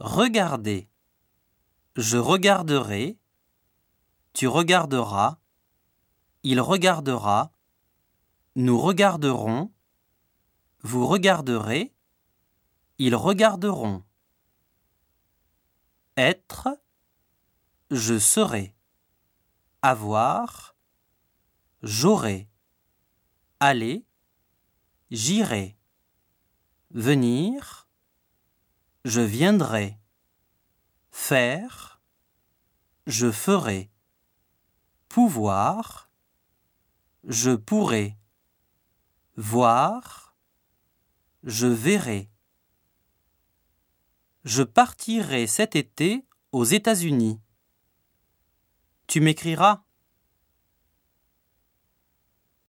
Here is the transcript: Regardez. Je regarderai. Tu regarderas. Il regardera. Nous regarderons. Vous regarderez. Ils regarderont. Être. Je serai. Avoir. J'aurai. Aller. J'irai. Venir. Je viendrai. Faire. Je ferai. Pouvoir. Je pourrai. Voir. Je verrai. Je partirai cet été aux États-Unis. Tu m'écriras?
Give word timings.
Regardez. 0.00 0.88
Je 1.96 2.18
regarderai. 2.18 3.16
Tu 4.32 4.48
regarderas. 4.48 5.38
Il 6.42 6.60
regardera. 6.60 7.52
Nous 8.56 8.80
regarderons. 8.80 9.72
Vous 10.80 11.06
regarderez. 11.06 11.94
Ils 12.98 13.14
regarderont. 13.14 14.02
Être. 16.16 16.68
Je 17.92 18.18
serai. 18.18 18.74
Avoir. 19.80 20.74
J'aurai. 21.82 22.48
Aller. 23.60 24.04
J'irai. 25.12 25.76
Venir. 26.90 27.83
Je 29.04 29.20
viendrai. 29.20 29.98
Faire. 31.10 32.00
Je 33.06 33.30
ferai. 33.30 33.90
Pouvoir. 35.10 36.10
Je 37.24 37.50
pourrai. 37.50 38.16
Voir. 39.36 40.34
Je 41.42 41.66
verrai. 41.66 42.30
Je 44.44 44.62
partirai 44.62 45.46
cet 45.46 45.76
été 45.76 46.26
aux 46.52 46.64
États-Unis. 46.64 47.42
Tu 49.06 49.20
m'écriras? 49.20 49.83